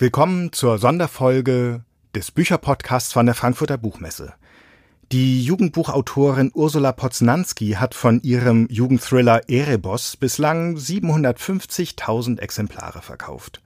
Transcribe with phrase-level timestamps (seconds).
[0.00, 1.84] Willkommen zur Sonderfolge
[2.14, 4.32] des Bücherpodcasts von der Frankfurter Buchmesse.
[5.12, 13.60] Die Jugendbuchautorin Ursula Poznanski hat von ihrem Jugendthriller Erebos bislang 750.000 Exemplare verkauft.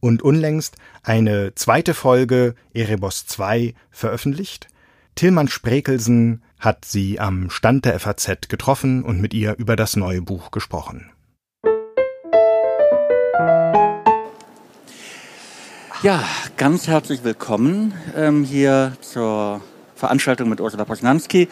[0.00, 4.68] Und unlängst eine zweite Folge Erebos 2 veröffentlicht.
[5.14, 10.20] Tillmann Sprekelsen hat sie am Stand der FAZ getroffen und mit ihr über das neue
[10.20, 11.10] Buch gesprochen.
[16.02, 16.24] Ja,
[16.56, 19.60] ganz herzlich willkommen ähm, hier zur
[19.94, 21.46] Veranstaltung mit Ursula Posnanski.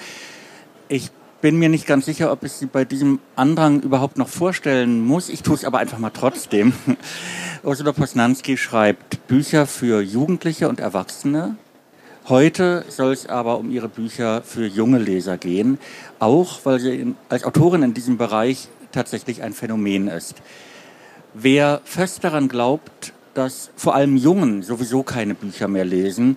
[0.89, 1.11] Ich
[1.43, 5.29] bin mir nicht ganz sicher, ob ich sie bei diesem Andrang überhaupt noch vorstellen muss.
[5.29, 6.73] Ich tue es aber einfach mal trotzdem.
[7.63, 11.57] Ursula Posnanski schreibt Bücher für Jugendliche und Erwachsene.
[12.27, 15.79] Heute soll es aber um ihre Bücher für junge Leser gehen,
[16.21, 20.37] auch weil sie in, als Autorin in diesem Bereich tatsächlich ein Phänomen ist.
[21.35, 26.37] Wer fest daran glaubt, dass vor allem Jungen sowieso keine Bücher mehr lesen,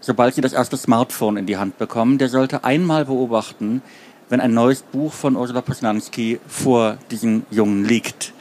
[0.00, 3.82] sobald sie das erste Smartphone in die Hand bekommen, der sollte einmal beobachten,
[4.28, 8.32] wenn ein neues Buch von Ursula Posnanski vor diesen Jungen liegt.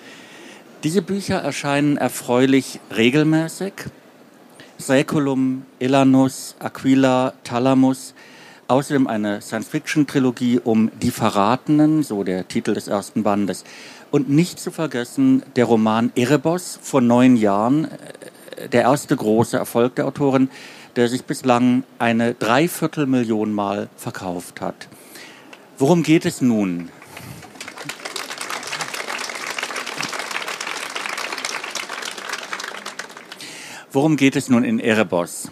[0.83, 3.73] Diese Bücher erscheinen erfreulich regelmäßig.
[4.80, 8.15] Säculum, Elanus, Aquila, Thalamus,
[8.69, 13.65] außerdem eine Science-Fiction-Trilogie um Die Verratenen, so der Titel des ersten Bandes.
[14.11, 19.95] Und nicht zu vergessen der Roman Erebos vor neun Jahren, äh, der erste große Erfolg
[19.95, 20.49] der Autorin,
[20.95, 24.87] der sich bislang eine Dreiviertelmillion Mal verkauft hat.
[25.77, 26.89] Worum geht es nun?
[33.91, 35.49] Worum geht es nun in Erebos?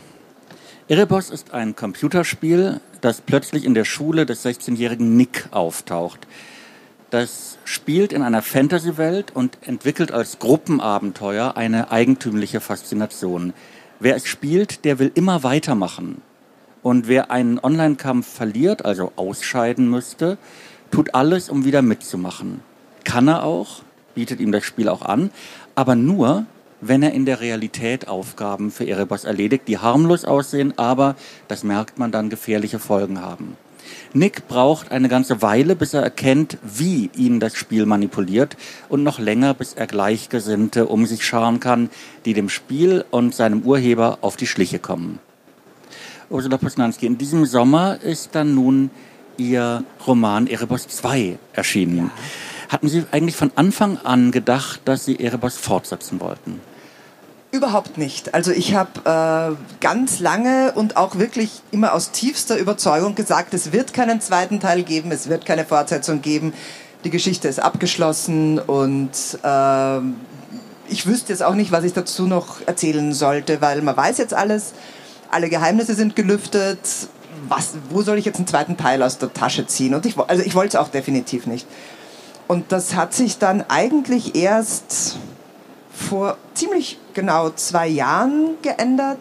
[0.87, 6.27] Erebos ist ein Computerspiel, das plötzlich in der Schule des 16-jährigen Nick auftaucht.
[7.09, 13.53] Das spielt in einer Fantasy-Welt und entwickelt als Gruppenabenteuer eine eigentümliche Faszination.
[14.01, 16.21] Wer es spielt, der will immer weitermachen.
[16.83, 20.37] Und wer einen Online-Kampf verliert, also ausscheiden müsste,
[20.91, 22.59] tut alles, um wieder mitzumachen.
[23.05, 25.31] Kann er auch, bietet ihm das Spiel auch an,
[25.75, 26.45] aber nur,
[26.81, 31.15] wenn er in der Realität Aufgaben für Erebos erledigt, die harmlos aussehen, aber,
[31.47, 33.55] das merkt man dann, gefährliche Folgen haben.
[34.13, 38.57] Nick braucht eine ganze Weile, bis er erkennt, wie ihn das Spiel manipuliert
[38.89, 41.89] und noch länger, bis er Gleichgesinnte um sich scharen kann,
[42.25, 45.19] die dem Spiel und seinem Urheber auf die Schliche kommen.
[46.29, 48.89] Ursula Posnanski, in diesem Sommer ist dann nun
[49.37, 51.97] Ihr Roman Erebos 2 erschienen.
[51.97, 52.11] Ja.
[52.69, 56.59] Hatten Sie eigentlich von Anfang an gedacht, dass Sie Erebos fortsetzen wollten?
[57.51, 58.33] Überhaupt nicht.
[58.33, 63.71] Also ich habe äh, ganz lange und auch wirklich immer aus tiefster Überzeugung gesagt, es
[63.71, 66.53] wird keinen zweiten Teil geben, es wird keine Fortsetzung geben.
[67.05, 69.11] Die Geschichte ist abgeschlossen und
[69.43, 69.99] äh,
[70.89, 74.33] ich wüsste jetzt auch nicht, was ich dazu noch erzählen sollte, weil man weiß jetzt
[74.33, 74.73] alles,
[75.31, 76.79] alle Geheimnisse sind gelüftet.
[77.47, 79.93] Was, wo soll ich jetzt einen zweiten Teil aus der Tasche ziehen?
[79.93, 81.65] Und ich, also ich wollte es auch definitiv nicht.
[82.47, 85.17] Und das hat sich dann eigentlich erst
[85.93, 89.17] vor ziemlich genau zwei Jahren geändert,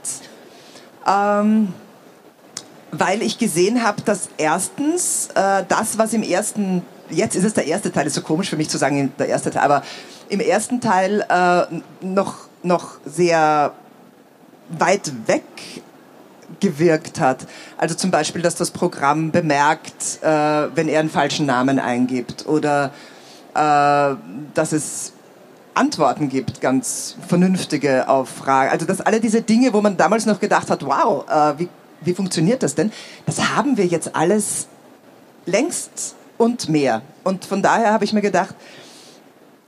[1.09, 1.73] ähm,
[2.93, 7.67] weil ich gesehen habe, dass erstens äh, das, was im ersten, jetzt ist es der
[7.67, 9.83] erste Teil, ist so komisch für mich zu sagen, der erste Teil, aber
[10.29, 13.73] im ersten Teil äh, noch, noch sehr
[14.69, 15.45] weit weg
[16.61, 17.47] gewirkt hat.
[17.79, 20.29] Also zum Beispiel, dass das Programm bemerkt, äh,
[20.75, 22.91] wenn er einen falschen Namen eingibt oder
[23.55, 24.17] äh,
[24.53, 25.13] dass es
[25.77, 28.71] Antworten gibt, ganz vernünftige auf Fragen.
[28.71, 31.69] Also dass alle diese Dinge, wo man damals noch gedacht hat, wow, äh, wie,
[32.01, 32.93] wie funktioniert das denn?
[33.27, 34.69] Das haben wir jetzt alles
[35.45, 37.03] längst und mehr.
[37.25, 38.55] Und von daher habe ich mir gedacht,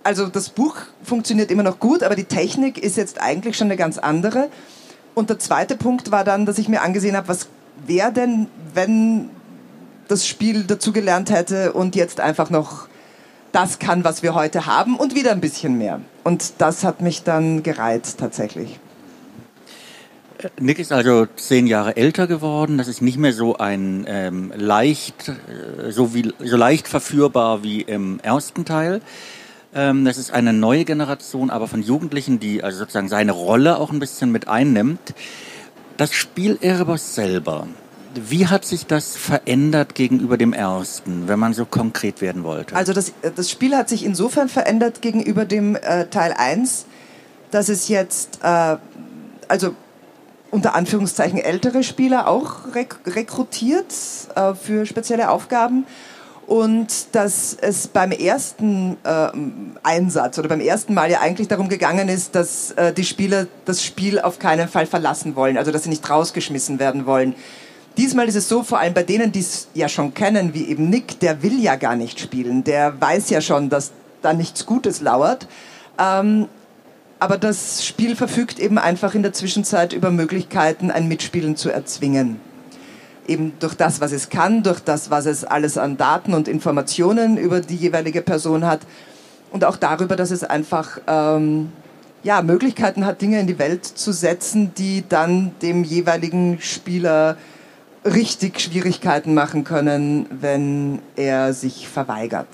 [0.03, 3.77] also das Buch funktioniert immer noch gut, aber die Technik ist jetzt eigentlich schon eine
[3.77, 4.49] ganz andere.
[5.15, 7.49] Und der zweite Punkt war dann, dass ich mir angesehen habe, was
[7.87, 9.31] wäre denn, wenn
[10.09, 12.89] das Spiel dazugelernt hätte und jetzt einfach noch
[13.53, 16.01] das kann, was wir heute haben und wieder ein bisschen mehr.
[16.25, 18.79] Und das hat mich dann gereizt tatsächlich.
[20.61, 22.79] Nick ist also zehn Jahre älter geworden.
[22.79, 27.83] Das ist nicht mehr so ein ähm, leicht, äh, so, wie, so leicht verführbar wie
[27.83, 29.01] im ersten Teil.
[29.75, 33.91] Ähm, das ist eine neue Generation, aber von Jugendlichen, die also sozusagen seine Rolle auch
[33.91, 35.15] ein bisschen mit einnimmt.
[35.97, 37.67] Das Spiel Erebos selber,
[38.15, 42.75] wie hat sich das verändert gegenüber dem ersten, wenn man so konkret werden wollte?
[42.75, 46.87] Also das, das Spiel hat sich insofern verändert gegenüber dem äh, Teil 1,
[47.51, 48.77] dass es jetzt, äh,
[49.49, 49.75] also
[50.51, 53.93] unter Anführungszeichen ältere Spieler auch rek rekrutiert
[54.35, 55.85] äh, für spezielle Aufgaben
[56.47, 59.29] und dass es beim ersten äh,
[59.83, 63.85] Einsatz oder beim ersten Mal ja eigentlich darum gegangen ist, dass äh, die Spieler das
[63.85, 67.35] Spiel auf keinen Fall verlassen wollen, also dass sie nicht rausgeschmissen werden wollen.
[67.99, 70.89] Diesmal ist es so, vor allem bei denen, die es ja schon kennen, wie eben
[70.89, 73.91] Nick, der will ja gar nicht spielen, der weiß ja schon, dass
[74.23, 75.49] da nichts Gutes lauert.
[75.99, 76.47] Ähm,
[77.19, 82.41] aber das Spiel verfügt eben einfach in der Zwischenzeit über Möglichkeiten, ein Mitspielen zu erzwingen
[83.29, 87.37] eben durch das, was es kann, durch das, was es alles an Daten und Informationen
[87.37, 88.81] über die jeweilige Person hat
[89.51, 91.71] und auch darüber, dass es einfach ähm,
[92.23, 97.37] ja, Möglichkeiten hat, Dinge in die Welt zu setzen, die dann dem jeweiligen Spieler
[98.15, 102.49] richtig Schwierigkeiten machen können, wenn er sich verweigert.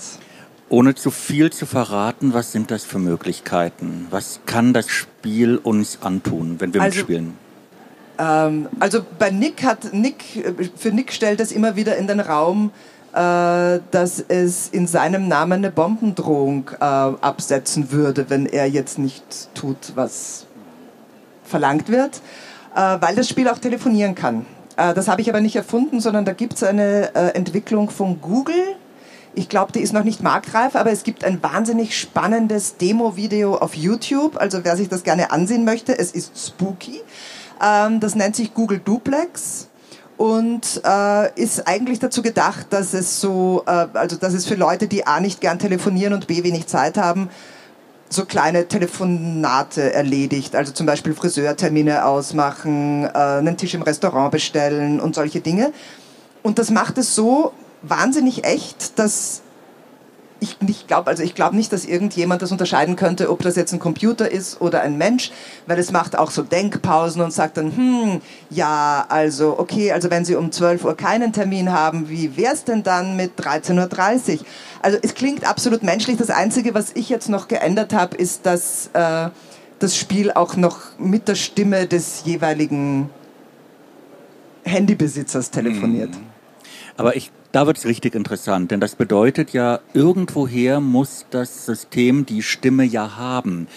[0.69, 4.07] Ohne zu viel zu verraten, was sind das für Möglichkeiten?
[4.11, 7.35] Was kann das Spiel uns antun, wenn wir also, mitspielen?
[8.19, 10.25] Ähm, also bei Nick hat Nick,
[10.77, 12.71] für Nick stellt es immer wieder in den Raum,
[13.13, 19.55] äh, dass es in seinem Namen eine Bombendrohung äh, absetzen würde, wenn er jetzt nicht
[19.55, 20.47] tut, was
[21.45, 22.21] verlangt wird,
[22.75, 24.47] äh, weil das Spiel auch telefonieren kann.
[24.77, 28.21] Äh, das habe ich aber nicht erfunden, sondern da gibt es eine äh, Entwicklung von
[28.21, 28.77] Google.
[29.35, 33.75] Ich glaube, die ist noch nicht marktreif, aber es gibt ein wahnsinnig spannendes Demo-Video auf
[33.75, 34.37] YouTube.
[34.37, 37.01] Also wer sich das gerne ansehen möchte, es ist spooky.
[37.63, 39.69] Ähm, das nennt sich Google Duplex
[40.17, 44.87] und äh, ist eigentlich dazu gedacht, dass es so, äh, also dass es für Leute,
[44.87, 47.29] die a nicht gern telefonieren und b wenig Zeit haben,
[48.15, 50.57] so kleine Telefonate erledigt.
[50.57, 55.73] Also zum Beispiel Friseurtermine ausmachen, äh, einen Tisch im Restaurant bestellen und solche Dinge.
[56.43, 57.53] Und das macht es so
[57.83, 59.43] wahnsinnig echt, dass
[60.41, 63.73] ich nicht glaube, also ich glaube nicht, dass irgendjemand das unterscheiden könnte, ob das jetzt
[63.73, 65.31] ein Computer ist oder ein Mensch,
[65.67, 68.21] weil es macht auch so Denkpausen und sagt dann, hm,
[68.51, 72.65] ja, also okay, also wenn Sie um 12 Uhr keinen Termin haben, wie wäre es
[72.65, 74.47] denn dann mit 13.30 Uhr?
[74.83, 76.19] Also es klingt absolut menschlich.
[76.19, 79.31] Das Einzige, was ich jetzt noch geändert habe, ist, dass äh,
[79.79, 83.09] das Spiel auch noch mit der Stimme des jeweiligen
[84.65, 86.11] Handybesitzers telefoniert.
[86.11, 86.27] Mhm.
[86.97, 92.27] Aber ich da wird es richtig interessant, denn das bedeutet ja, irgendwoher muss das System
[92.27, 93.69] die Stimme ja haben.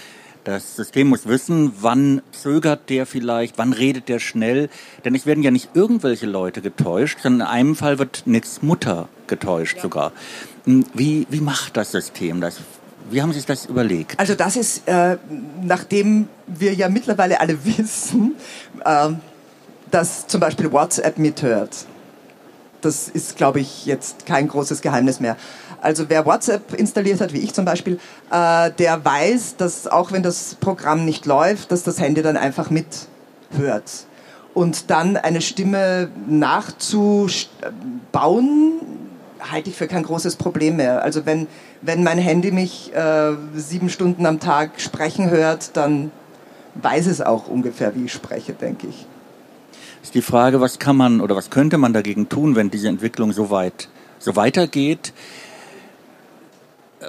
[0.45, 4.69] Das System muss wissen, wann zögert der vielleicht, wann redet der schnell.
[5.06, 9.09] Denn es werden ja nicht irgendwelche Leute getäuscht, sondern in einem Fall wird Nicks Mutter
[9.27, 9.83] getäuscht ja.
[9.83, 10.12] sogar.
[10.63, 12.62] Hm, wie, wie macht das System das?
[13.12, 14.19] Wie haben Sie sich das überlegt?
[14.19, 15.18] Also das ist, äh,
[15.62, 18.35] nachdem wir ja mittlerweile alle wissen,
[18.83, 19.09] äh,
[19.91, 21.85] dass zum Beispiel WhatsApp mithört
[22.81, 25.35] das ist, glaube ich, jetzt kein großes Geheimnis mehr.
[25.81, 28.00] Also wer WhatsApp installiert hat, wie ich zum Beispiel,
[28.31, 32.69] äh, der weiß, dass auch wenn das Programm nicht läuft, dass das Handy dann einfach
[32.69, 34.06] mithört.
[34.53, 37.39] Und dann eine Stimme nachzubauen,
[39.39, 41.03] halte ich für kein großes Problem mehr.
[41.03, 41.47] Also wenn,
[41.81, 46.12] wenn mein Handy mich äh, sieben Stunden am Tag sprechen hört, dann
[46.75, 49.06] weiß es auch ungefähr, wie ich spreche, denke ich
[50.04, 53.32] ist die Frage, was kann man oder was könnte man dagegen tun, wenn diese Entwicklung
[53.32, 53.90] so weit
[54.20, 55.14] so weitergeht?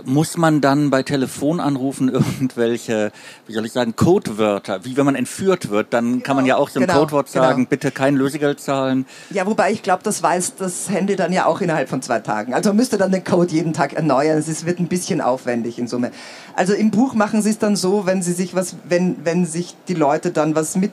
[0.05, 3.11] Muss man dann bei Telefonanrufen irgendwelche,
[3.47, 6.57] wie soll ich sagen, Codewörter, wie wenn man entführt wird, dann genau, kann man ja
[6.57, 7.45] auch so ein genau, Codewort genau.
[7.45, 7.71] sagen, genau.
[7.71, 9.07] bitte kein Lösegeld zahlen.
[9.31, 12.53] Ja, wobei ich glaube, das weiß das Handy dann ja auch innerhalb von zwei Tagen.
[12.53, 14.39] Also man müsste dann den Code jeden Tag erneuern.
[14.39, 16.11] Es wird ein bisschen aufwendig in Summe.
[16.55, 19.75] Also im Buch machen sie es dann so, wenn sie sich was, wenn, wenn sich
[19.89, 20.93] die Leute dann was mit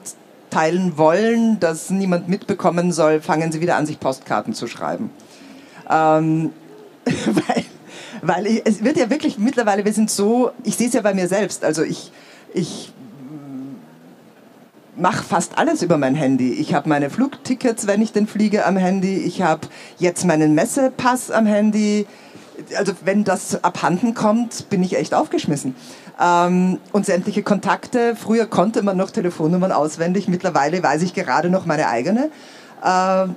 [0.56, 5.10] teilen wollen, dass niemand mitbekommen soll, fangen sie wieder an, sich Postkarten zu schreiben.
[5.90, 6.52] Ähm,
[7.06, 7.66] weil
[8.22, 11.14] weil ich, es wird ja wirklich mittlerweile, wir sind so, ich sehe es ja bei
[11.14, 12.12] mir selbst, also ich,
[12.54, 12.94] ich
[14.96, 16.54] mache fast alles über mein Handy.
[16.54, 19.18] Ich habe meine Flugtickets, wenn ich denn fliege, am Handy.
[19.18, 22.08] Ich habe jetzt meinen Messepass am Handy.
[22.78, 25.76] Also wenn das abhanden kommt, bin ich echt aufgeschmissen.
[26.20, 28.16] Ähm, und sämtliche Kontakte.
[28.16, 32.30] Früher konnte man noch Telefonnummern auswendig, mittlerweile weiß ich gerade noch meine eigene.
[32.84, 33.28] Äh,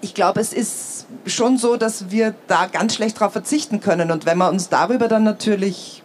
[0.00, 4.10] ich glaube, es ist schon so, dass wir da ganz schlecht darauf verzichten können.
[4.10, 6.02] Und wenn man uns darüber dann natürlich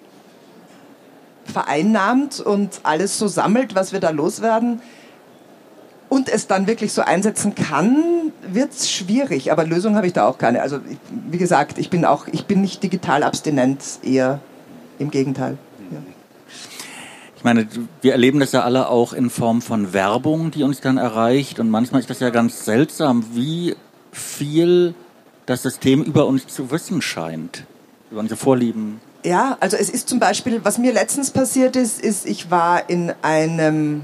[1.45, 4.81] vereinnahmt und alles so sammelt, was wir da loswerden,
[6.13, 9.51] und es dann wirklich so einsetzen kann, wird es schwierig.
[9.51, 10.61] Aber Lösung habe ich da auch keine.
[10.61, 10.77] Also
[11.09, 14.39] wie gesagt, ich bin auch, ich bin nicht digital abstinent, eher
[14.99, 15.57] im Gegenteil.
[17.35, 17.67] Ich meine,
[18.01, 21.59] wir erleben das ja alle auch in Form von Werbung, die uns dann erreicht.
[21.59, 23.75] Und manchmal ist das ja ganz seltsam, wie
[24.11, 24.93] viel
[25.47, 27.65] das System über uns zu wissen scheint,
[28.11, 29.01] über unsere Vorlieben.
[29.25, 33.11] Ja, also es ist zum Beispiel, was mir letztens passiert ist, ist, ich war in
[33.23, 34.03] einem,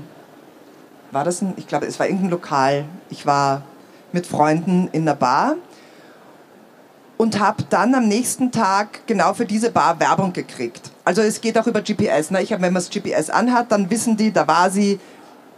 [1.12, 2.86] war das ein, ich glaube, es war irgendein Lokal.
[3.10, 3.64] Ich war
[4.12, 5.56] mit Freunden in einer Bar
[7.18, 10.92] und habe dann am nächsten Tag genau für diese Bar Werbung gekriegt.
[11.04, 12.32] Also es geht auch über GPS.
[12.32, 12.42] Ne?
[12.42, 15.00] Ich hab, wenn man das GPS anhat, dann wissen die, da war sie,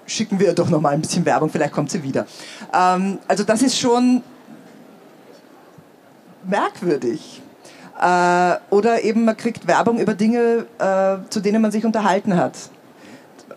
[0.07, 2.25] schicken wir doch noch mal ein bisschen Werbung, vielleicht kommt sie wieder.
[2.73, 4.23] Ähm, also das ist schon
[6.43, 7.41] merkwürdig.
[8.01, 12.53] Äh, oder eben man kriegt Werbung über Dinge, äh, zu denen man sich unterhalten hat.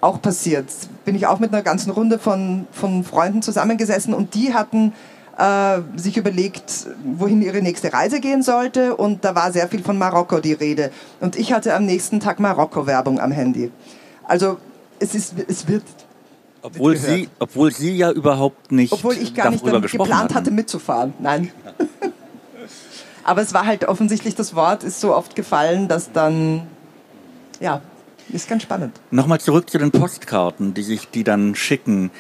[0.05, 0.67] Auch passiert.
[1.07, 4.93] Bin ich auch mit einer ganzen Runde von, von Freunden zusammengesessen und die hatten
[5.39, 9.97] äh, sich überlegt, wohin ihre nächste Reise gehen sollte und da war sehr viel von
[9.97, 10.91] Marokko die Rede.
[11.21, 13.73] Und ich hatte am nächsten Tag Marokko-Werbung am Handy.
[14.25, 14.59] Also
[14.99, 15.85] es, ist, es wird
[16.61, 20.35] obwohl sie, obwohl sie ja überhaupt nicht Obwohl ich gar nicht geplant hatten.
[20.35, 21.15] hatte mitzufahren.
[21.19, 21.51] Nein.
[23.25, 26.67] Aber es war halt offensichtlich, das Wort ist so oft gefallen, dass dann,
[27.59, 27.81] ja,
[28.33, 28.99] ist ganz spannend.
[29.11, 32.11] Nochmal zurück zu den Postkarten, die sich die dann schicken.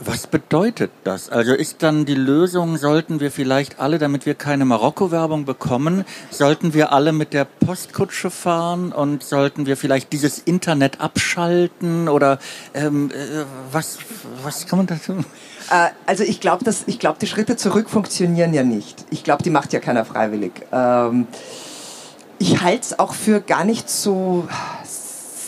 [0.00, 1.28] Was bedeutet das?
[1.28, 6.72] Also ist dann die Lösung, sollten wir vielleicht alle, damit wir keine Marokko-Werbung bekommen, sollten
[6.72, 12.38] wir alle mit der Postkutsche fahren und sollten wir vielleicht dieses Internet abschalten oder
[12.74, 13.98] ähm, äh, was,
[14.44, 15.24] was kann man da tun?
[15.70, 16.64] Äh, also ich glaube,
[16.98, 19.04] glaub, die Schritte zurück funktionieren ja nicht.
[19.10, 20.52] Ich glaube, die macht ja keiner freiwillig.
[20.70, 21.26] Ähm,
[22.38, 24.48] ich halte es auch für gar nicht so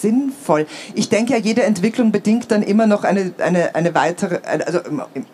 [0.00, 0.66] sinnvoll.
[0.94, 4.80] Ich denke ja, jede Entwicklung bedingt dann immer noch eine, eine, eine weitere, also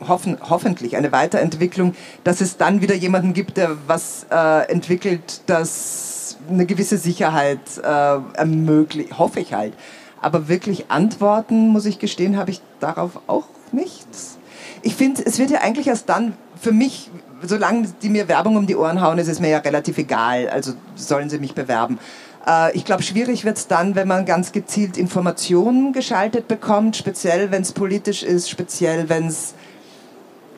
[0.06, 1.94] hoffen, hoffentlich eine Weiterentwicklung,
[2.24, 7.86] dass es dann wieder jemanden gibt, der was äh, entwickelt, das eine gewisse Sicherheit äh,
[7.86, 9.74] ermöglicht, hoffe ich halt.
[10.20, 14.38] Aber wirklich Antworten, muss ich gestehen, habe ich darauf auch nichts.
[14.82, 17.10] Ich finde, es wird ja eigentlich erst dann für mich,
[17.42, 20.48] solange die mir Werbung um die Ohren hauen, ist es mir ja relativ egal.
[20.48, 21.98] Also sollen sie mich bewerben.
[22.46, 27.50] Äh, ich glaube, schwierig wird es dann, wenn man ganz gezielt Informationen geschaltet bekommt, speziell
[27.50, 29.54] wenn es politisch ist, speziell wenn es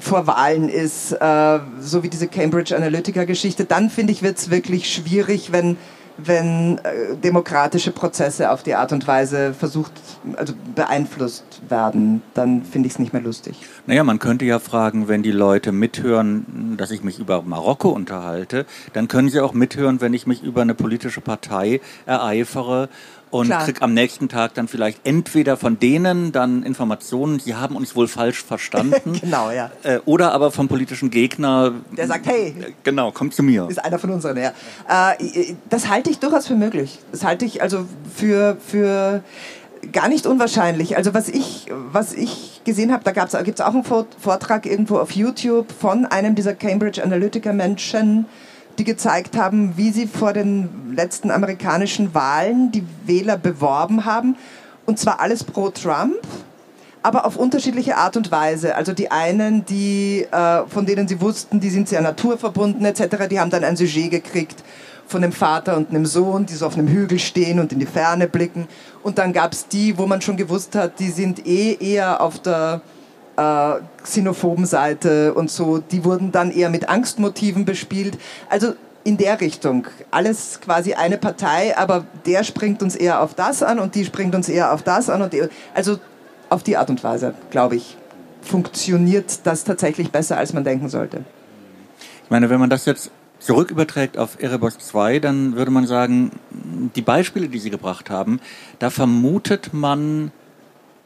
[0.01, 3.65] vor Wahlen ist, äh, so wie diese Cambridge Analytica-Geschichte.
[3.65, 5.77] Dann finde ich, wird es wirklich schwierig, wenn
[6.19, 9.93] wenn äh, demokratische Prozesse auf die Art und Weise versucht,
[10.37, 13.65] also beeinflusst werden, dann finde ich es nicht mehr lustig.
[13.87, 18.67] Naja, man könnte ja fragen, wenn die Leute mithören, dass ich mich über Marokko unterhalte,
[18.93, 22.89] dann können sie auch mithören, wenn ich mich über eine politische Partei ereifere
[23.31, 23.65] und Klar.
[23.65, 28.09] krieg am nächsten Tag dann vielleicht entweder von denen dann Informationen, sie haben uns wohl
[28.09, 29.19] falsch verstanden.
[29.21, 29.71] genau, ja.
[29.83, 31.73] Äh, oder aber vom politischen Gegner.
[31.97, 32.49] Der sagt, hey.
[32.49, 33.69] Äh, genau, komm zu mir.
[33.69, 34.53] Ist einer von unseren, ja.
[34.89, 36.99] Äh, das halte ich durchaus für möglich.
[37.13, 39.23] Das halte ich also für, für
[39.93, 40.97] gar nicht unwahrscheinlich.
[40.97, 45.13] Also was ich, was ich gesehen habe, da gibt es auch einen Vortrag irgendwo auf
[45.13, 48.27] YouTube von einem dieser Cambridge Analytica Menschen,
[48.79, 54.37] die gezeigt haben, wie sie vor den letzten amerikanischen Wahlen die Wähler beworben haben.
[54.87, 56.17] Und zwar alles pro Trump,
[57.03, 58.77] aber auf unterschiedliche Art und Weise.
[58.77, 63.41] Also die einen, die, äh, von denen sie wussten, die sind sehr naturverbunden etc., die
[63.41, 64.63] haben dann ein Sujet gekriegt
[65.07, 67.87] von dem Vater und einem Sohn, die so auf einem Hügel stehen und in die
[67.87, 68.69] Ferne blicken.
[69.03, 72.39] Und dann gab es die, wo man schon gewusst hat, die sind eh eher auf
[72.41, 72.83] der
[73.39, 78.19] äh, xenophoben Seite und so, die wurden dann eher mit Angstmotiven bespielt.
[78.51, 79.87] Also in der Richtung.
[80.11, 84.35] Alles quasi eine Partei, aber der springt uns eher auf das an und die springt
[84.35, 85.23] uns eher auf das an.
[85.23, 85.99] Und die, also
[86.51, 87.97] auf die Art und Weise, glaube ich,
[88.43, 91.25] funktioniert das tatsächlich besser, als man denken sollte.
[92.25, 96.33] Ich meine, wenn man das jetzt zurück überträgt auf Erebos 2, dann würde man sagen,
[96.95, 98.41] die Beispiele, die Sie gebracht haben,
[98.79, 100.33] da vermutet man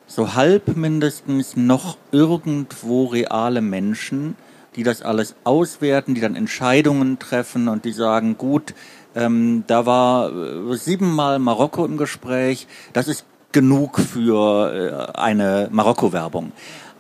[0.07, 4.37] so halb mindestens noch irgendwo reale Menschen,
[4.77, 8.75] die das alles auswerten, die dann Entscheidungen treffen und die sagen, gut,
[9.15, 16.53] ähm, da war äh, siebenmal Marokko im Gespräch, das ist genug für äh, eine Marokko-Werbung.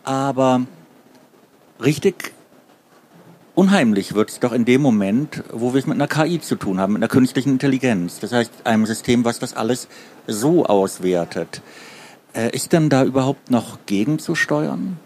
[0.05, 0.63] Aber
[1.81, 2.33] richtig
[3.55, 6.79] unheimlich wird es doch in dem Moment, wo wir es mit einer KI zu tun
[6.81, 8.21] haben, mit einer künstlichen Intelligenz.
[8.21, 9.89] Das heißt, einem System, was das alles
[10.27, 11.63] so auswertet.
[12.35, 14.99] Äh, ist denn da überhaupt noch gegenzusteuern?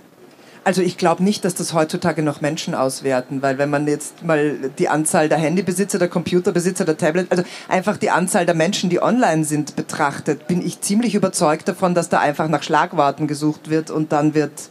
[0.67, 4.57] Also ich glaube nicht, dass das heutzutage noch Menschen auswerten, weil wenn man jetzt mal
[4.79, 9.01] die Anzahl der Handybesitzer, der Computerbesitzer, der Tablet, also einfach die Anzahl der Menschen, die
[9.01, 13.93] online sind, betrachtet, bin ich ziemlich überzeugt davon, dass da einfach nach Schlagworten gesucht wird
[13.93, 14.71] und dann wird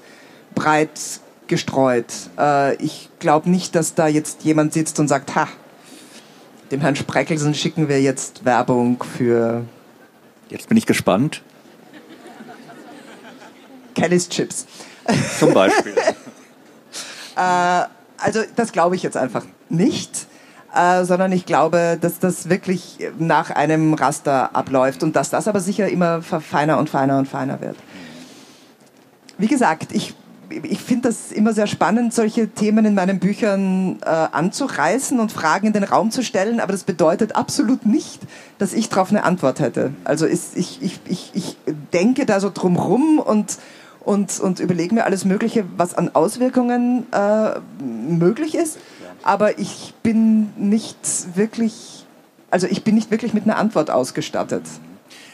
[0.53, 0.99] breit
[1.47, 2.11] gestreut.
[2.37, 5.47] Äh, ich glaube nicht, dass da jetzt jemand sitzt und sagt, ha,
[6.71, 9.63] dem Herrn Spreckelsen schicken wir jetzt Werbung für...
[10.49, 11.41] Jetzt bin ich gespannt.
[13.95, 14.65] Kelly's Chips.
[15.39, 15.95] Zum Beispiel.
[17.35, 17.83] äh,
[18.17, 20.27] also das glaube ich jetzt einfach nicht.
[20.75, 25.61] Äh, sondern ich glaube, dass das wirklich nach einem Raster abläuft und dass das aber
[25.61, 27.77] sicher immer feiner und feiner und feiner wird.
[29.37, 30.15] Wie gesagt, ich
[30.49, 35.67] ich finde das immer sehr spannend, solche Themen in meinen Büchern äh, anzureißen und Fragen
[35.67, 38.21] in den Raum zu stellen, aber das bedeutet absolut nicht,
[38.57, 39.91] dass ich darauf eine Antwort hätte.
[40.03, 41.57] Also ist, ich, ich, ich, ich
[41.93, 43.57] denke da so drumrum und,
[44.05, 48.77] und, und überlege mir alles Mögliche, was an Auswirkungen äh, möglich ist,
[49.23, 52.05] aber ich bin nicht wirklich,
[52.51, 54.63] also ich bin nicht wirklich mit einer Antwort ausgestattet.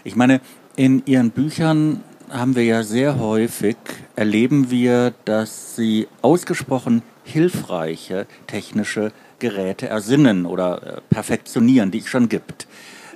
[0.04, 0.40] Ich meine,
[0.76, 3.76] in Ihren Büchern haben wir ja sehr häufig,
[4.16, 12.30] erleben wir, dass sie ausgesprochen hilfreiche technische Geräte ersinnen oder äh, perfektionieren, die es schon
[12.30, 12.68] gibt.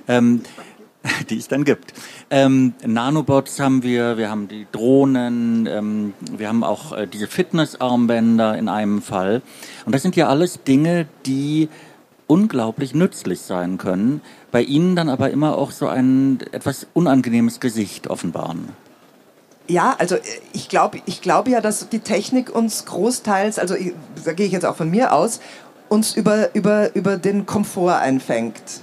[0.08, 0.42] Ähm,
[1.30, 1.92] die es dann gibt.
[2.30, 8.56] Ähm, Nanobots haben wir, wir haben die Drohnen, ähm, wir haben auch äh, diese Fitnessarmbänder
[8.56, 9.42] in einem Fall.
[9.84, 11.68] Und das sind ja alles Dinge, die
[12.26, 14.20] unglaublich nützlich sein können,
[14.50, 18.70] bei ihnen dann aber immer auch so ein etwas unangenehmes Gesicht offenbaren.
[19.68, 20.20] Ja, also äh,
[20.52, 23.92] ich glaube ich glaub ja, dass die Technik uns großteils, also ich,
[24.24, 25.40] da gehe ich jetzt auch von mir aus,
[25.88, 28.80] uns über, über, über den Komfort einfängt.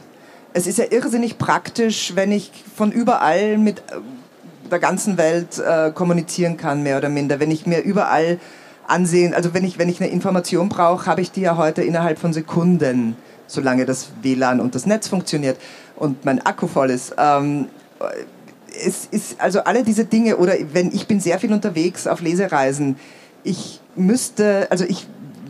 [0.54, 4.00] Es ist ja irrsinnig praktisch, wenn ich von überall mit äh,
[4.70, 7.40] der ganzen Welt äh, kommunizieren kann, mehr oder minder.
[7.40, 8.40] Wenn ich mir überall
[8.88, 12.20] ansehen, also wenn ich, wenn ich eine Information brauche, habe ich die ja heute innerhalb
[12.20, 13.16] von Sekunden,
[13.48, 15.58] solange das WLAN und das Netz funktioniert
[15.96, 17.16] und mein Akku voll ist.
[17.18, 17.68] Ähm,
[18.86, 22.98] es ist also alle diese Dinge oder wenn ich bin sehr viel unterwegs auf Lesereisen,
[23.44, 25.08] ich müsste, also ich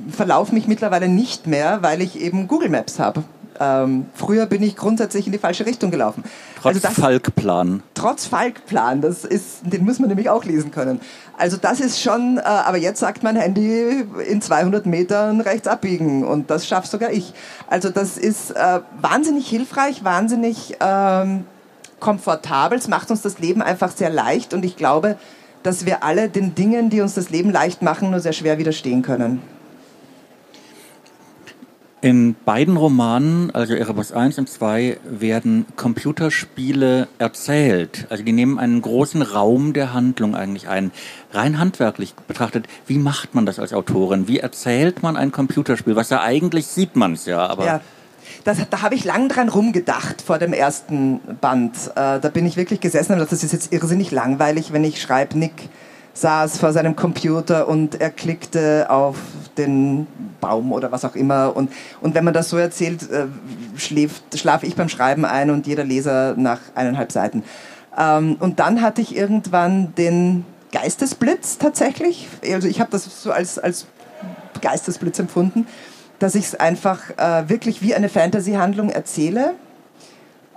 [0.09, 3.23] verlaufe mich mittlerweile nicht mehr, weil ich eben Google Maps habe.
[3.59, 6.23] Ähm, früher bin ich grundsätzlich in die falsche Richtung gelaufen.
[6.61, 7.83] Trotz also Falkplan.
[7.93, 10.99] Trotz Falkplan, das ist, den muss man nämlich auch lesen können.
[11.37, 16.23] Also das ist schon, äh, aber jetzt sagt mein Handy in 200 Metern rechts abbiegen
[16.23, 17.33] und das schafft sogar ich.
[17.67, 21.45] Also das ist äh, wahnsinnig hilfreich, wahnsinnig ähm,
[21.99, 22.77] komfortabel.
[22.77, 25.17] Es macht uns das Leben einfach sehr leicht und ich glaube,
[25.63, 29.01] dass wir alle den Dingen, die uns das Leben leicht machen, nur sehr schwer widerstehen
[29.01, 29.41] können.
[32.03, 38.07] In beiden Romanen, also Erebus 1 und 2, werden Computerspiele erzählt.
[38.09, 40.91] Also die nehmen einen großen Raum der Handlung eigentlich ein.
[41.31, 44.27] Rein handwerklich betrachtet, wie macht man das als Autorin?
[44.27, 45.95] Wie erzählt man ein Computerspiel?
[45.95, 47.65] Was ja eigentlich sieht man es ja, aber...
[47.65, 47.81] Ja
[48.43, 51.75] das, da habe ich lang dran rumgedacht vor dem ersten Band.
[51.95, 55.01] Äh, da bin ich wirklich gesessen und gedacht, das ist jetzt irrsinnig langweilig, wenn ich
[55.01, 55.69] schreibe, Nick
[56.13, 59.17] saß vor seinem Computer und er klickte auf
[59.57, 60.07] den
[60.39, 61.55] Baum oder was auch immer.
[61.55, 61.71] Und,
[62.01, 63.25] und wenn man das so erzählt, äh,
[63.77, 67.43] schlafe ich beim Schreiben ein und jeder Leser nach eineinhalb Seiten.
[67.97, 72.27] Ähm, und dann hatte ich irgendwann den Geistesblitz tatsächlich.
[72.51, 73.87] Also ich habe das so als, als
[74.61, 75.67] Geistesblitz empfunden
[76.23, 79.55] dass ich es einfach äh, wirklich wie eine Fantasy-Handlung erzähle,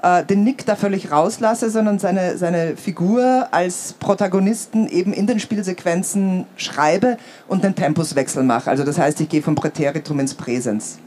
[0.07, 5.41] äh, den Nick da völlig rauslasse, sondern seine, seine Figur als Protagonisten eben in den
[5.41, 8.71] Spielsequenzen schreibe und den Tempuswechsel mache.
[8.71, 10.99] Also das heißt, ich gehe vom Präteritum ins Präsens.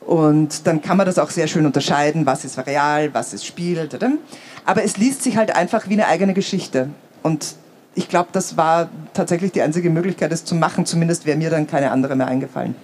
[0.00, 3.88] Und dann kann man das auch sehr schön unterscheiden, was ist real, was ist Spiel.
[4.66, 6.90] Aber es liest sich halt einfach wie eine eigene Geschichte.
[7.22, 7.54] Und
[7.94, 10.84] ich glaube, das war tatsächlich die einzige Möglichkeit, es zu machen.
[10.84, 12.74] Zumindest wäre mir dann keine andere mehr eingefallen.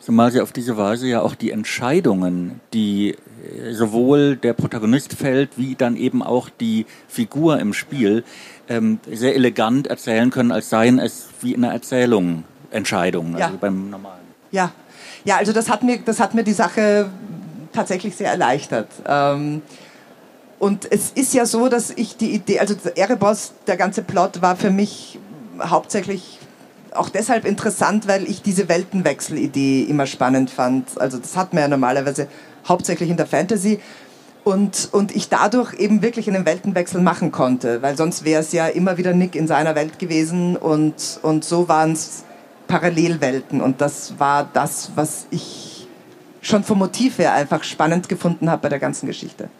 [0.00, 5.58] Zumal sie auf diese Weise ja auch die Entscheidungen, die äh, sowohl der Protagonist fällt,
[5.58, 8.24] wie dann eben auch die Figur im Spiel,
[8.68, 13.58] ähm, sehr elegant erzählen können, als seien es wie in einer Erzählung Entscheidungen, also ja.
[13.60, 14.20] beim normalen.
[14.50, 14.72] Ja,
[15.24, 17.10] ja, also das hat mir, das hat mir die Sache
[17.72, 18.88] tatsächlich sehr erleichtert.
[19.06, 19.62] Ähm,
[20.58, 24.56] und es ist ja so, dass ich die Idee, also Erebos, der ganze Plot war
[24.56, 25.18] für mich
[25.60, 26.38] hauptsächlich
[26.98, 31.00] auch deshalb interessant, weil ich diese Weltenwechsel-Idee immer spannend fand.
[31.00, 32.28] Also das hat man ja normalerweise
[32.66, 33.80] hauptsächlich in der Fantasy.
[34.44, 38.66] Und, und ich dadurch eben wirklich einen Weltenwechsel machen konnte, weil sonst wäre es ja
[38.66, 42.24] immer wieder Nick in seiner Welt gewesen und, und so waren es
[42.66, 43.60] Parallelwelten.
[43.60, 45.86] Und das war das, was ich
[46.40, 49.50] schon vom Motiv her einfach spannend gefunden habe bei der ganzen Geschichte.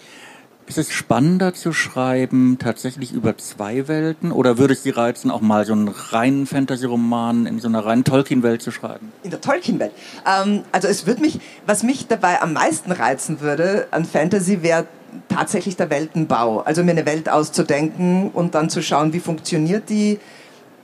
[0.68, 4.32] Ist es spannender zu schreiben, tatsächlich über zwei Welten?
[4.32, 8.04] Oder würde es Sie reizen, auch mal so einen reinen Fantasy-Roman in so einer reinen
[8.04, 9.10] Tolkien-Welt zu schreiben?
[9.22, 9.92] In der Tolkien-Welt?
[10.26, 14.86] Ähm, also es würde mich, was mich dabei am meisten reizen würde an Fantasy, wäre
[15.30, 16.60] tatsächlich der Weltenbau.
[16.60, 20.20] Also mir eine Welt auszudenken und dann zu schauen, wie funktioniert die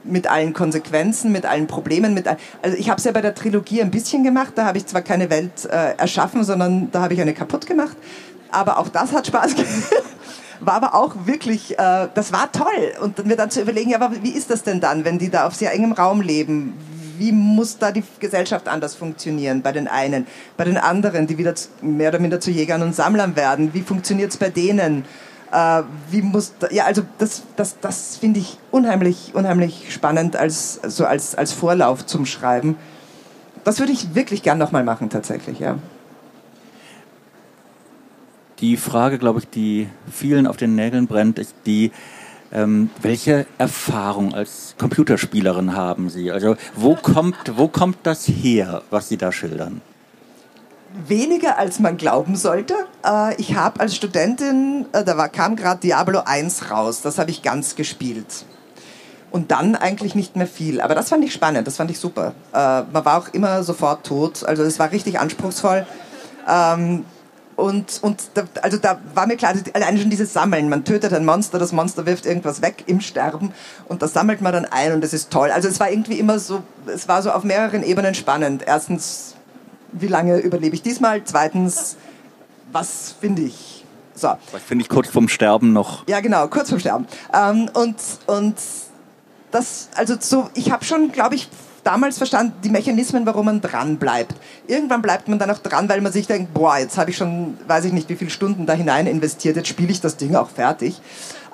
[0.02, 2.14] mit allen Konsequenzen, mit allen Problemen.
[2.14, 4.52] Mit all also ich habe es ja bei der Trilogie ein bisschen gemacht.
[4.54, 7.98] Da habe ich zwar keine Welt äh, erschaffen, sondern da habe ich eine kaputt gemacht
[8.54, 9.68] aber auch das hat Spaß gemacht.
[10.60, 12.92] War aber auch wirklich, äh, das war toll.
[13.02, 15.46] Und mir dann zu überlegen, ja, aber wie ist das denn dann, wenn die da
[15.46, 16.74] auf sehr engem Raum leben?
[17.18, 20.26] Wie muss da die Gesellschaft anders funktionieren bei den einen?
[20.56, 23.74] Bei den anderen, die wieder mehr oder minder zu Jägern und Sammlern werden?
[23.74, 25.04] Wie funktioniert es bei denen?
[25.52, 31.04] Äh, wie muss, ja, also das, das, das finde ich unheimlich, unheimlich spannend als, so
[31.04, 32.76] als, als Vorlauf zum Schreiben.
[33.64, 35.76] Das würde ich wirklich gern nochmal machen, tatsächlich, ja.
[38.60, 41.90] Die Frage, glaube ich, die vielen auf den Nägeln brennt, ist die,
[42.52, 46.30] ähm, welche Erfahrung als Computerspielerin haben Sie?
[46.30, 49.80] Also wo kommt, wo kommt das her, was Sie da schildern?
[51.08, 52.74] Weniger als man glauben sollte.
[53.04, 57.32] Äh, ich habe als Studentin, äh, da war, kam gerade Diablo 1 raus, das habe
[57.32, 58.44] ich ganz gespielt.
[59.32, 60.80] Und dann eigentlich nicht mehr viel.
[60.80, 62.34] Aber das fand ich spannend, das fand ich super.
[62.52, 65.84] Äh, man war auch immer sofort tot, also es war richtig anspruchsvoll.
[66.48, 67.04] Ähm,
[67.56, 70.68] und, und da, also da war mir klar, alleine schon dieses Sammeln.
[70.68, 73.52] Man tötet ein Monster, das Monster wirft irgendwas weg im Sterben
[73.88, 75.50] und das sammelt man dann ein und das ist toll.
[75.50, 78.64] Also es war irgendwie immer so, es war so auf mehreren Ebenen spannend.
[78.66, 79.34] Erstens,
[79.92, 81.22] wie lange überlebe ich diesmal?
[81.24, 81.96] Zweitens,
[82.72, 83.84] was finde ich?
[84.14, 84.28] So.
[84.52, 86.06] Was finde ich kurz vorm Sterben noch?
[86.08, 87.06] Ja, genau, kurz vorm Sterben.
[87.32, 88.56] Ähm, und, und
[89.50, 91.48] das, also so, ich habe schon, glaube ich,
[91.84, 94.34] damals verstanden, die Mechanismen, warum man dran bleibt.
[94.66, 97.56] Irgendwann bleibt man dann auch dran, weil man sich denkt, boah, jetzt habe ich schon,
[97.68, 100.48] weiß ich nicht, wie viele Stunden da hinein investiert, jetzt spiele ich das Ding auch
[100.48, 101.00] fertig.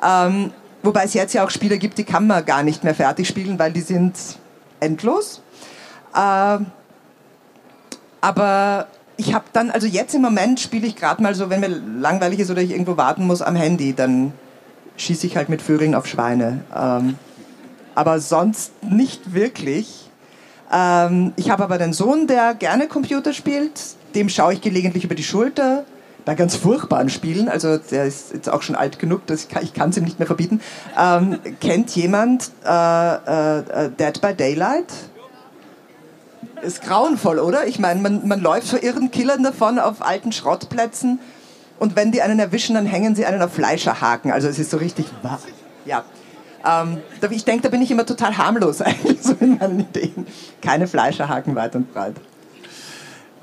[0.03, 3.29] Ähm, wobei es jetzt ja auch Spiele gibt, die kann man gar nicht mehr fertig
[3.29, 4.15] spielen, weil die sind
[4.79, 5.43] endlos.
[6.17, 6.67] Ähm,
[8.21, 11.69] aber ich habe dann, also jetzt im Moment spiele ich gerade mal so, wenn mir
[11.69, 14.33] langweilig ist oder ich irgendwo warten muss am Handy, dann
[14.97, 16.61] schieße ich halt mit Föhring auf Schweine.
[16.75, 17.17] Ähm,
[17.95, 20.10] aber sonst nicht wirklich.
[20.73, 23.81] Ähm, ich habe aber einen Sohn, der gerne Computer spielt.
[24.15, 25.85] Dem schaue ich gelegentlich über die Schulter
[26.25, 29.91] bei ganz furchtbaren Spielen, also der ist jetzt auch schon alt genug, dass ich kann
[29.91, 30.61] es ihm nicht mehr verbieten.
[30.99, 34.93] Ähm, kennt jemand äh, äh, äh, Dead by Daylight?
[36.63, 37.67] Ist grauenvoll, oder?
[37.67, 41.19] Ich meine, man, man läuft vor irren Killern davon auf alten Schrottplätzen
[41.79, 44.31] und wenn die einen erwischen, dann hängen sie einen auf Fleischerhaken.
[44.31, 45.07] Also es ist so richtig.
[45.87, 46.05] Ja.
[46.65, 46.99] Ähm,
[47.31, 50.27] ich denke, da bin ich immer total harmlos eigentlich so in meinen Ideen.
[50.61, 52.17] Keine Fleischerhaken weit und breit.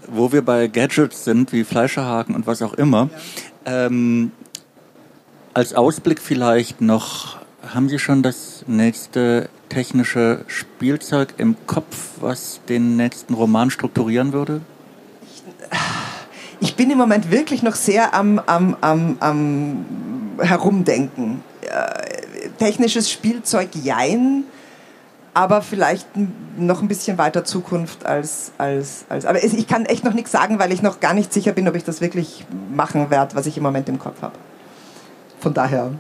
[0.08, 3.10] Wo wir bei Gadgets sind, wie Fleischerhaken und was auch immer,
[3.66, 3.88] ja.
[3.88, 4.32] ähm,
[5.54, 7.38] als Ausblick vielleicht noch,
[7.74, 14.62] haben Sie schon das nächste technische Spielzeug im Kopf, was den nächsten Roman strukturieren würde?
[16.60, 19.86] Ich bin im Moment wirklich noch sehr am, am, am, am
[20.40, 21.44] Herumdenken.
[22.58, 24.44] Technisches Spielzeug jein,
[25.34, 26.08] aber vielleicht
[26.58, 29.26] noch ein bisschen weiter Zukunft als, als, als.
[29.26, 31.76] Aber ich kann echt noch nichts sagen, weil ich noch gar nicht sicher bin, ob
[31.76, 34.36] ich das wirklich machen werde, was ich im Moment im Kopf habe.
[35.40, 35.92] Von daher.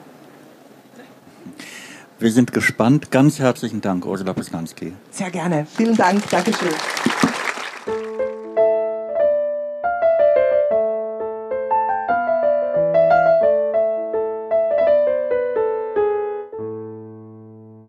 [2.19, 3.11] Wir sind gespannt.
[3.11, 4.93] Ganz herzlichen Dank, Ursula Posnanski.
[5.11, 5.67] Sehr gerne.
[5.75, 6.27] Vielen Dank.
[6.29, 6.73] Dankeschön.